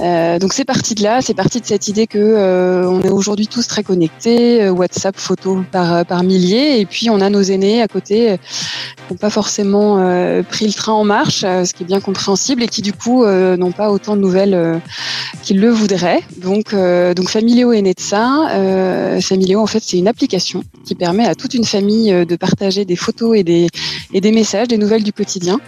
[0.00, 3.08] Euh, donc c'est parti de là, c'est parti de cette idée que euh, on est
[3.08, 7.42] aujourd'hui tous très connectés, euh, WhatsApp, photos par par milliers, et puis on a nos
[7.42, 8.36] aînés à côté
[9.06, 9.96] qui n'ont pas forcément
[10.48, 13.72] pris le train en marche, ce qui est bien compréhensible, et qui du coup n'ont
[13.72, 14.80] pas autant de nouvelles
[15.42, 16.22] qu'ils le voudraient.
[16.38, 18.48] Donc donc Familio est né de ça.
[19.20, 22.96] Familio en fait c'est une application qui permet à toute une famille de partager des
[22.96, 23.68] photos et des
[24.12, 25.60] et des messages, des nouvelles du quotidien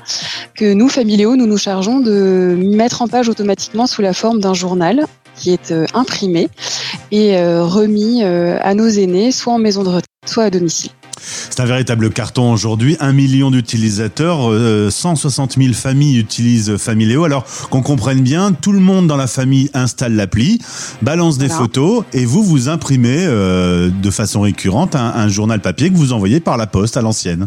[0.54, 4.54] que nous Familio nous nous chargeons de mettre en page automatiquement sous la forme d'un
[4.54, 5.06] journal
[5.38, 6.48] qui est euh, imprimé
[7.10, 10.90] et euh, remis euh, à nos aînés, soit en maison de retraite, soit à domicile.
[11.20, 12.96] C'est un véritable carton aujourd'hui.
[13.00, 17.24] Un million d'utilisateurs, euh, 160 000 familles utilisent Familéo.
[17.24, 20.60] Alors qu'on comprenne bien, tout le monde dans la famille installe l'appli,
[21.02, 21.62] balance des Voilà.
[21.62, 26.12] photos et vous vous imprimez euh, de façon récurrente un, un journal papier que vous
[26.12, 27.46] envoyez par la poste à l'ancienne.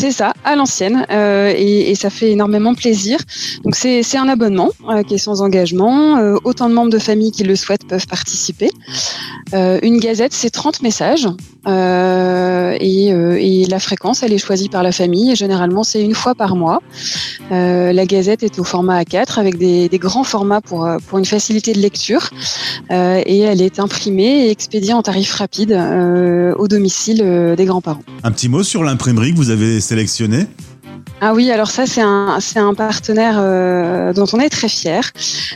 [0.00, 3.18] C'est ça, à l'ancienne, euh, et, ça fait énormément plaisir.
[3.64, 6.18] Donc c'est un abonnement euh, qui est sans engagement.
[6.18, 8.70] Euh, autant de membres de famille qui le souhaitent peuvent participer.
[9.52, 11.26] Une gazette, c'est 30 messages,
[11.66, 15.32] et, la fréquence, elle est choisie par la famille.
[15.32, 16.80] Et généralement, c'est une fois par mois.
[17.50, 21.72] La gazette est au format A4 avec des, des grands formats pour pour une facilité
[21.72, 22.30] de lecture,
[22.90, 25.72] et elle est imprimée et expédiée en tarif rapide
[26.56, 28.02] au domicile des grands-parents.
[28.22, 29.80] Un petit mot sur l'imprimerie que vous avez
[31.20, 35.10] Ah oui, alors ça c'est un c'est un partenaire euh, dont on est très fier.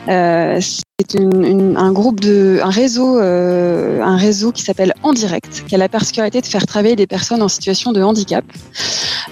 [0.08, 0.60] Euh,
[1.00, 5.64] c'est une- une- un groupe de un réseau euh, un réseau qui s'appelle En Direct,
[5.66, 8.44] qui a la particularité de faire travailler des personnes en situation de handicap.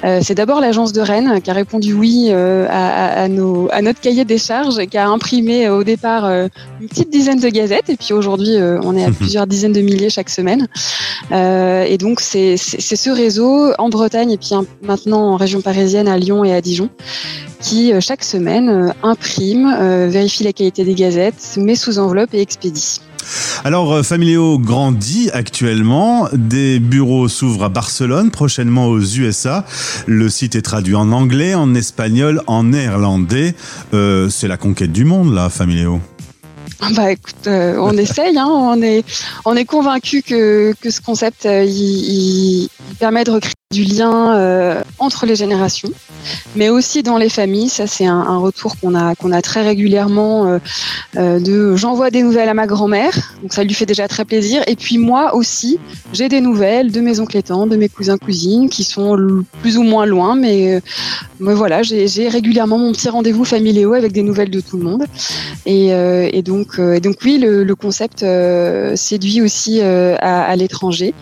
[0.05, 2.89] Euh, c'est d'abord l'agence de Rennes qui a répondu oui euh, à,
[3.21, 6.25] à- à nos à notre cahier des charges, qui a imprimé au départ
[6.81, 10.11] une petite dizaine de gazettes et puis aujourd'hui on est à plusieurs dizaines de milliers
[10.11, 10.67] chaque semaine.
[11.31, 14.51] Et donc c'est ce réseau en Bretagne et puis
[14.83, 16.89] maintenant en région parisienne à Lyon et à Dijon
[17.61, 22.35] qui euh, chaque semaine euh, imprime, euh, vérifie la qualité des gazettes, met sous enveloppe
[22.35, 23.01] et expédie.
[23.65, 26.29] Alors, Familéo grandit actuellement.
[26.33, 29.65] Des bureaux s'ouvrent à Barcelone, prochainement aux USA.
[30.07, 33.55] Le site est traduit en anglais, en espagnol, en néerlandais.
[33.93, 36.01] Euh, c'est la conquête du monde, là, Familéo.
[36.83, 39.05] Ah Bah écoute, euh, on essaye, hein, on est
[39.45, 44.83] on est convaincu que que ce concept euh, il permet de recréer du lien euh,
[44.99, 45.93] entre les générations,
[46.57, 47.68] mais aussi dans les familles.
[47.68, 50.49] Ça, c'est un, retour qu'on a qu'on a très régulièrement.
[50.49, 50.59] euh,
[51.16, 54.61] euh, de j'envoie des nouvelles à ma grand-mère, donc ça lui fait déjà très plaisir.
[54.66, 55.79] Et puis moi aussi,
[56.12, 59.16] j'ai des nouvelles de mes oncles et tantes, de mes cousins cousines qui sont
[59.62, 60.83] plus ou moins loin, mais,
[61.39, 65.05] mais voilà, j'ai régulièrement mon petit rendez-vous familiaux avec des nouvelles de tout le monde.
[65.66, 68.25] Et, donc donc oui, le, concept
[68.97, 71.14] séduit aussi à, l'étranger.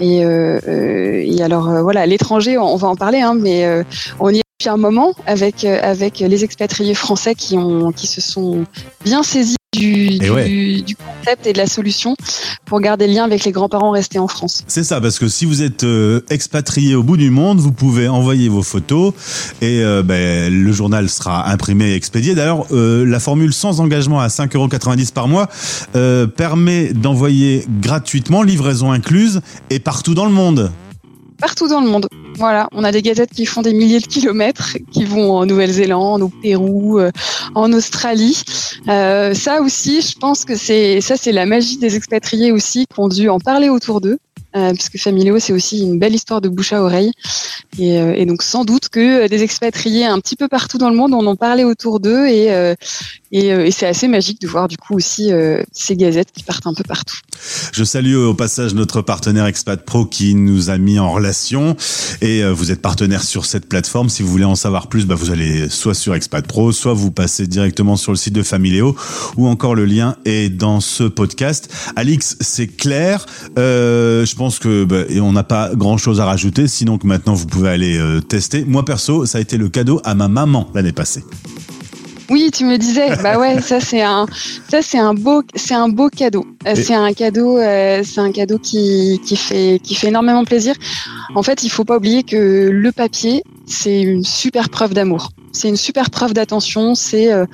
[0.00, 3.84] Et, et alors euh, voilà, l'étranger, on, on va en parler, hein, mais euh,
[4.18, 8.06] on y est depuis un moment avec euh, avec les expatriés français qui ont qui
[8.06, 8.64] se sont
[9.04, 10.82] bien saisis du, du, ouais.
[10.82, 12.14] du concept et de la solution
[12.66, 14.64] pour garder le lien avec les grands-parents restés en France.
[14.66, 18.08] C'est ça, parce que si vous êtes euh, expatrié au bout du monde, vous pouvez
[18.08, 19.14] envoyer vos photos
[19.62, 22.34] et euh, ben, le journal sera imprimé et expédié.
[22.34, 25.48] D'ailleurs, euh, la formule sans engagement à 5,90€ par mois
[26.36, 29.40] permet d'envoyer gratuitement, livraison incluse,
[29.70, 30.70] et partout dans le monde.
[31.42, 32.06] Partout dans le monde.
[32.36, 36.22] Voilà, on a des gazettes qui font des milliers de kilomètres, qui vont en Nouvelle-Zélande,
[36.22, 37.10] au Pérou, euh,
[37.56, 38.40] en Australie.
[38.86, 43.00] Euh, ça aussi, je pense que c'est ça, c'est la magie des expatriés aussi, qui
[43.00, 44.18] ont dû en parler autour d'eux.
[44.54, 47.12] Euh, puisque Familio, c'est aussi une belle histoire de bouche à oreille.
[47.78, 51.14] Et, euh, donc, sans doute que des expatriés un petit peu partout dans le monde
[51.14, 52.26] en ont parlé autour d'eux.
[52.26, 52.74] Et, euh,
[53.34, 56.74] euh, c'est assez magique de voir du coup aussi euh, ces gazettes qui partent un
[56.74, 57.16] peu partout.
[57.72, 61.76] Je salue au passage notre partenaire Expat Pro qui nous a mis en relation
[62.20, 64.10] et euh, vous êtes partenaire sur cette plateforme.
[64.10, 67.10] Si vous voulez en savoir plus, bah, vous allez soit sur Expat Pro, soit vous
[67.10, 68.94] passez directement sur le site de Familéo
[69.36, 71.72] ou encore le lien est dans ce podcast.
[71.96, 73.24] Alix, c'est clair.
[73.58, 77.06] Euh, je pense que bah, et on n'a pas grand chose à rajouter, sinon que
[77.06, 78.64] maintenant vous pouvez aller euh, tester.
[78.64, 81.24] Moi perso, ça a été le cadeau à ma maman l'année passée.
[82.30, 83.16] Oui, tu me disais.
[83.22, 84.26] Bah ouais, ça c'est un,
[84.70, 86.46] ça c'est un beau, c'est un beau cadeau.
[86.66, 90.74] Euh, C'est un cadeau, euh, c'est un cadeau qui, qui fait, qui fait énormément plaisir.
[91.34, 95.30] En fait, il faut pas oublier que le papier, c'est une super preuve d'amour.
[95.52, 96.94] C'est une super preuve d'attention.
[96.94, 97.46] C'est euh,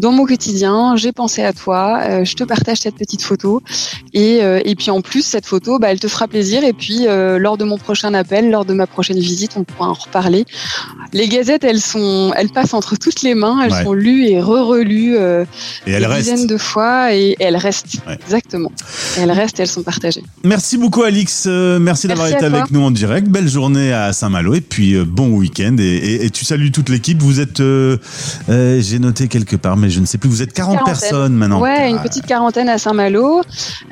[0.00, 3.62] dans mon quotidien, j'ai pensé à toi, euh, je te partage cette petite photo.
[4.14, 6.62] Et, euh, et puis en plus, cette photo, bah, elle te fera plaisir.
[6.64, 9.92] Et puis lors de mon prochain appel, lors de ma prochaine visite, on pourra en
[9.94, 10.44] reparler.
[11.12, 13.60] Les gazettes, elles sont, elles passent entre toutes les mains.
[13.64, 13.84] Elles Ouais.
[13.84, 16.30] sont lues et re-relues Et elles des restent.
[16.32, 17.96] dizaines de fois et, elles restent.
[18.24, 18.72] Exactement.
[19.18, 19.58] Elles restent.
[19.58, 20.22] et Elles sont partagées.
[20.44, 22.46] Merci beaucoup Alix, merci d'avoir été toi.
[22.46, 23.28] avec nous en direct.
[23.28, 27.20] Belle journée à Saint-Malo et puis bon week-end et, et- et tu salues toute l'équipe.
[27.22, 27.96] Vous êtes, euh,
[28.48, 30.28] euh, j'ai noté quelque part, mais je ne sais plus.
[30.28, 30.94] Vous êtes 40 Quarantaine.
[31.00, 31.60] personnes maintenant.
[31.60, 33.42] Ouais, une Ah, petite quarantaine à Saint-Malo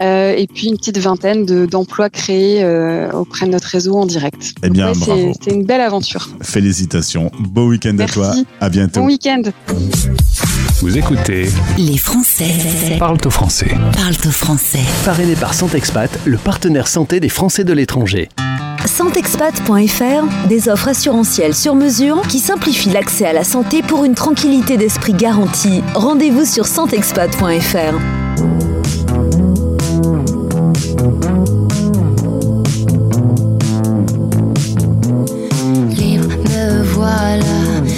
[0.00, 4.06] euh, et puis une petite vingtaine de- d'emplois créés euh, auprès de notre réseau en
[4.06, 4.54] direct.
[4.62, 6.28] Eh bien, ouais, C'était une belle aventure.
[6.42, 7.30] Félicitations.
[7.38, 8.14] Beau week-end à Merci.
[8.14, 8.32] toi.
[8.60, 9.00] À bientôt.
[9.00, 9.42] Bon week-end.
[10.80, 12.52] Vous écoutez Les Français
[12.98, 13.68] Parle au français.
[13.96, 14.80] parlent au français.
[15.04, 18.28] Parrainé par Santexpat, le partenaire santé des Français de l'étranger.
[18.86, 24.76] Santexpat.fr, des offres assurantielles sur mesure qui simplifient l'accès à la santé pour une tranquillité
[24.76, 25.82] d'esprit garantie.
[25.94, 27.98] Rendez-vous sur santexpat.fr.
[35.90, 37.44] Libre, me voilà,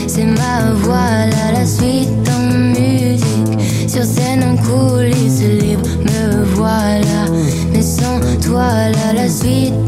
[0.07, 3.89] c'est ma voilà, la suite en musique.
[3.89, 7.27] Sur scène en coulisses, libre, me voilà,
[7.73, 9.88] mais sans toi là, la suite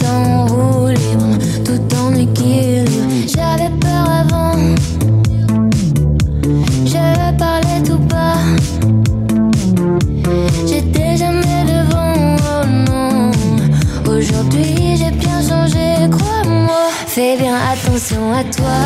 [18.44, 18.80] toi.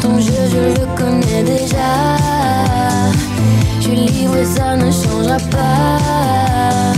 [0.00, 2.16] Ton jeu, je le connais déjà.
[3.78, 6.92] Je suis libre et ça ne changera pas.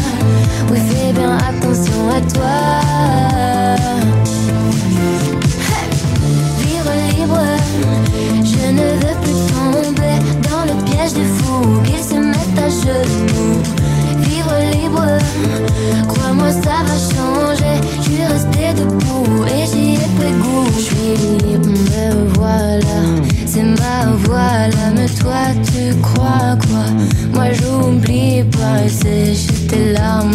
[0.71, 2.57] Oui, fais bien attention à toi.
[6.61, 7.43] Vivre libre,
[8.43, 10.17] je ne veux plus tomber
[10.49, 13.63] dans le piège des fous qu'ils se mettent à genoux.
[14.21, 15.07] Vivre libre,
[16.09, 17.77] crois-moi ça va changer.
[18.25, 20.67] Suis restée debout et j'y ai pris goût.
[20.77, 21.15] Je suis
[21.47, 22.99] libre, me voilà,
[23.47, 24.91] c'est ma voilà.
[24.95, 26.87] Mais toi tu crois quoi?
[27.35, 30.33] Moi j'oublie pas c'est juste tes larmes.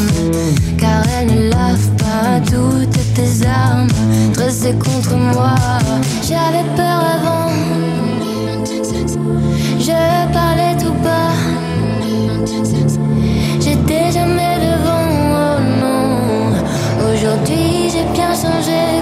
[0.77, 3.87] Car elles ne lavent pas toutes tes armes
[4.33, 5.55] dressées contre moi.
[6.21, 7.51] J'avais peur avant.
[9.79, 10.68] Je parlais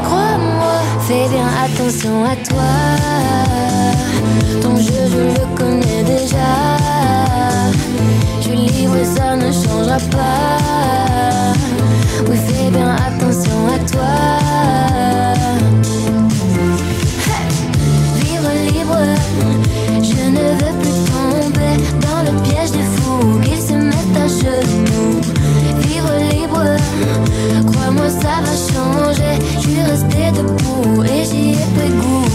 [0.03, 0.81] crois-moi.
[1.07, 2.73] Fais bien attention à toi.
[4.61, 6.77] Ton jeu, je le connais déjà.
[8.39, 11.53] Je suis libre, ça ne changera pas.
[12.29, 14.15] Oui, fais bien attention à toi.
[18.15, 19.01] Vivre libre,
[20.01, 25.21] je ne veux plus tomber dans le piège des fous qu'ils se mettent à genoux.
[25.81, 27.76] Vivre libre
[28.22, 29.36] ça va changer.
[29.55, 32.26] Je suis resté debout et j'y ai pris goût.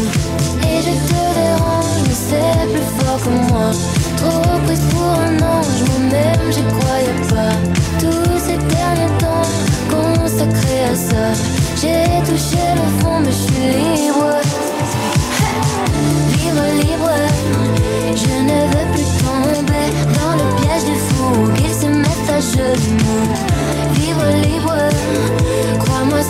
[0.68, 3.70] Et je te dérange, mais c'est plus fort que moi.
[4.16, 7.54] Trop prise pour un ange, moi-même j'y croyais pas.
[8.00, 9.48] Tous ces derniers temps
[9.90, 11.24] consacrés à ça.
[11.80, 14.32] J'ai touché le fond, mais je suis libre.
[16.32, 17.10] Libre, libre,
[18.14, 18.71] je ne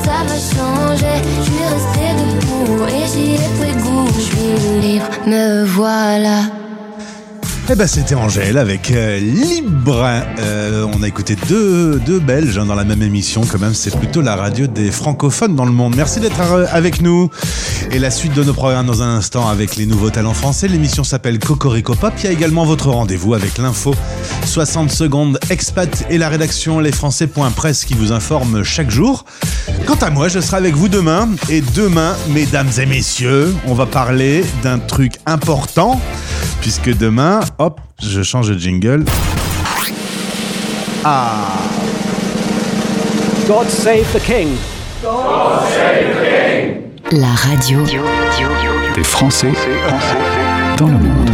[0.04, 1.16] ça va changer.
[1.24, 4.08] Je suis restée debout et j'y ai pris goût.
[4.14, 6.42] Je suis libre, me voilà.
[7.70, 10.04] Eh ben c'était Angèle avec euh, Libre.
[10.40, 13.42] Euh, on a écouté deux, deux Belges hein, dans la même émission.
[13.50, 15.94] Quand même, c'est plutôt la radio des francophones dans le monde.
[15.96, 17.30] Merci d'être euh, avec nous.
[17.92, 20.66] Et la suite de nos programmes dans un instant avec les nouveaux talents français.
[20.66, 22.12] L'émission s'appelle Cocorico Pop.
[22.18, 23.94] Il y a également votre rendez-vous avec l'info
[24.44, 29.24] 60 secondes expat et la rédaction lesfrançais.presse qui vous informe chaque jour.
[29.86, 31.28] Quant à moi, je serai avec vous demain.
[31.48, 36.00] Et demain, mesdames et messieurs, on va parler d'un truc important.
[36.60, 39.04] Puisque demain, hop, je change de jingle.
[41.04, 41.58] Ah
[43.48, 44.48] God save the king.
[47.10, 47.82] La radio
[48.94, 49.52] Des Français
[50.76, 51.30] dans le monde.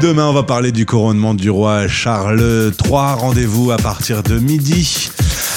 [0.00, 3.14] Demain, on va parler du couronnement du roi Charles III.
[3.16, 5.10] Rendez-vous à partir de midi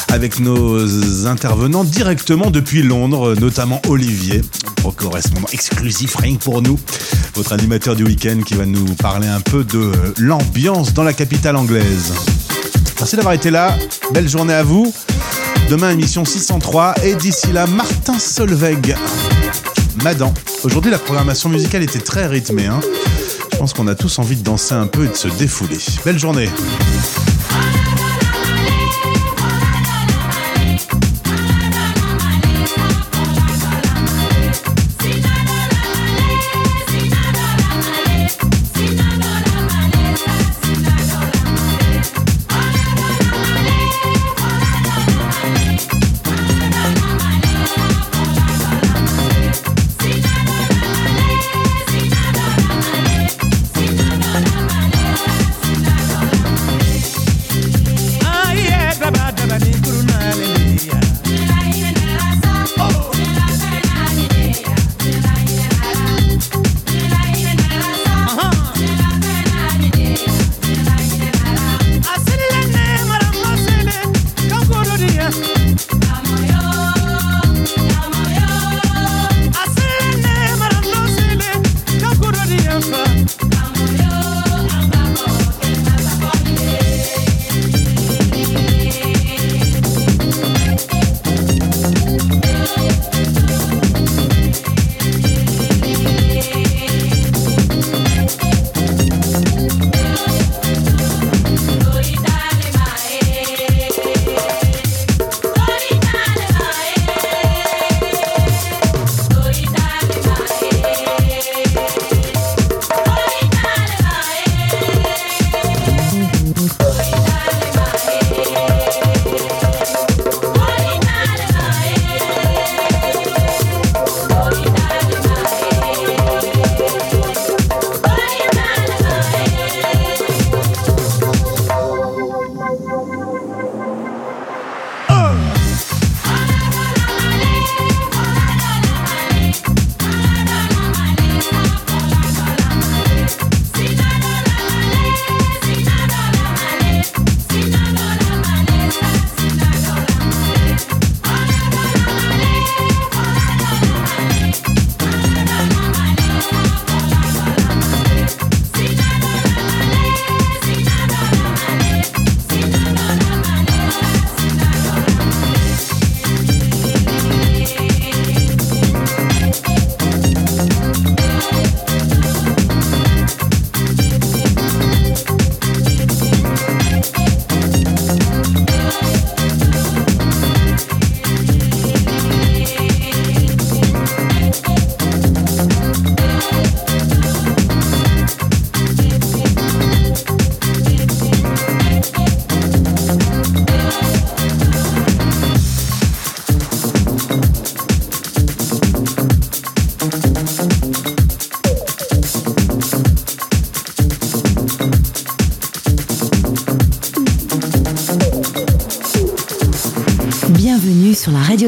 [0.09, 4.41] avec nos intervenants directement depuis Londres, notamment Olivier,
[4.95, 6.79] correspondant exclusif rien que pour nous,
[7.35, 11.55] votre animateur du week-end qui va nous parler un peu de l'ambiance dans la capitale
[11.55, 12.13] anglaise.
[12.99, 13.75] Merci d'avoir été là,
[14.13, 14.93] belle journée à vous.
[15.69, 18.95] Demain, émission 603 et d'ici là, Martin Solveig.
[20.03, 20.33] Madan.
[20.63, 22.67] Aujourd'hui, la programmation musicale était très rythmée.
[22.67, 22.79] hein.
[23.51, 25.79] Je pense qu'on a tous envie de danser un peu et de se défouler.
[26.05, 26.49] Belle journée.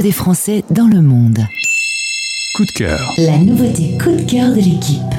[0.02, 1.40] des Français dans le monde.
[2.56, 3.14] Coup de cœur.
[3.18, 5.10] La nouveauté coup de cœur de l'équipe.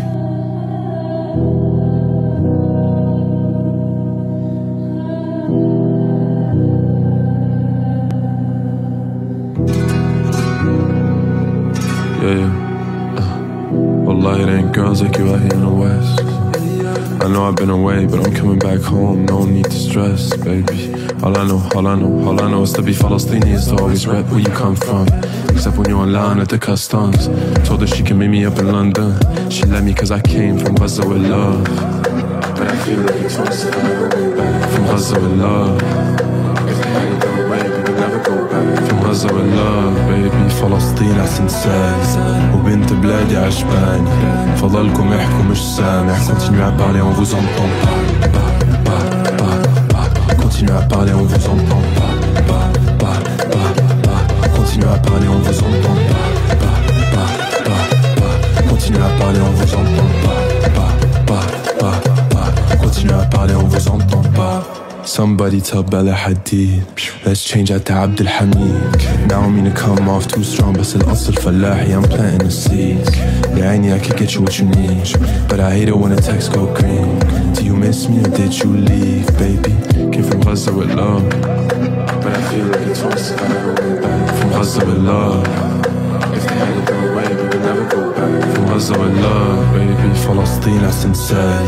[17.61, 19.26] Been away, but I'm coming back home.
[19.26, 20.94] No need to stress, baby.
[21.22, 23.76] All I know, all I know, all I know is to be Palestinian is to
[23.76, 25.06] always rep where you come from.
[25.50, 27.26] Except when you're in line at the customs.
[27.68, 29.12] Told her she can meet me up in London.
[29.50, 31.64] She let me cause I came from Gaza with love.
[31.64, 35.82] But I feel like it's twice From Gaza with love.
[36.66, 37.99] If they ain't go away,
[39.09, 39.29] we will never go back.
[39.29, 40.49] From Gaza with love, baby.
[40.49, 41.93] فلسطين أحسن ساي
[42.53, 44.09] وبنت بلادي عجباني
[44.57, 47.99] فضلكم احكوا مش سامع Continuez à parler, on vous entend pas.
[48.36, 48.51] Pas,
[48.88, 49.03] pas,
[49.39, 49.55] pas,
[49.93, 50.07] pas.
[50.43, 52.13] Continuez à parler, on vous entend pas.
[52.49, 52.67] Pas,
[53.01, 53.19] pas,
[53.53, 53.69] pas,
[54.05, 54.21] pas.
[54.57, 56.27] Continuez à parler, on vous entend pas.
[56.61, 56.77] Pas,
[57.13, 57.29] pas,
[57.67, 57.83] pas,
[58.19, 58.36] pas.
[58.69, 60.29] Continuez à parler, on vous entend pas.
[60.29, 60.38] Pas,
[65.19, 70.09] Somebody tell Bella Hadid Let's change out to Abdul Hamid Now I mean to come
[70.09, 73.09] off too strong بس الأصل فلاحي I'm planting the seeds
[73.57, 75.07] يا عيني I could get you what you need
[75.49, 77.19] But I hate it when the text go green
[77.53, 79.73] Do you miss me or did you leave baby
[80.11, 83.31] Came from Gaza with love But I feel like it's twice
[84.39, 85.68] From Gaza with love
[88.80, 91.64] العز واللام بيبي فلسطين عسنساي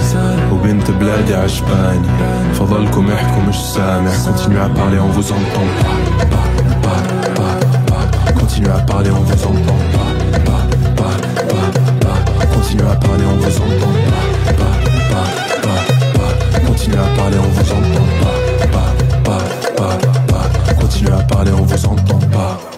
[0.53, 2.09] وبنت بلادي عجباني.
[2.55, 4.11] فضلكم احكوا مش سامع.
[4.11, 5.97] Continue à parler on vous entend pas.
[6.33, 6.49] Pas
[6.85, 7.01] pas
[7.37, 7.55] pas
[7.89, 8.05] pas
[8.41, 10.11] Continue à parler on vous entend pas.
[10.49, 10.63] Pas
[10.99, 11.15] pas
[11.51, 11.69] pas
[12.03, 12.19] pas
[12.55, 14.25] Continue à parler on vous entend pas.
[14.61, 14.77] Pas
[15.13, 15.29] pas
[15.65, 15.81] pas
[16.17, 16.33] pas
[16.67, 18.37] Continue à parler on vous entend pas.
[18.75, 18.91] Pas
[19.27, 19.43] pas
[19.79, 19.97] pas
[20.31, 20.47] pas
[20.81, 22.72] Continue à parler on vous entend pas.